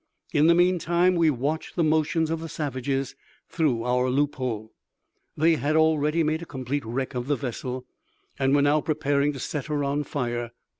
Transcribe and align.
In 0.33 0.47
the 0.47 0.55
meantime 0.55 1.13
we 1.13 1.29
watched 1.29 1.75
the 1.75 1.83
motions 1.83 2.31
of 2.31 2.39
the 2.39 2.49
savages 2.49 3.15
through 3.47 3.83
our 3.83 4.09
loophole. 4.09 4.73
They 5.37 5.57
had 5.57 5.75
already 5.75 6.23
made 6.23 6.41
a 6.41 6.45
complete 6.47 6.83
wreck 6.83 7.13
of 7.13 7.27
the 7.27 7.35
vessel, 7.35 7.85
and 8.39 8.55
were 8.55 8.63
now 8.63 8.81
preparing 8.81 9.31
to 9.33 9.39
set 9.39 9.67
her 9.67 9.83
on 9.83 10.03
fire. 10.03 10.53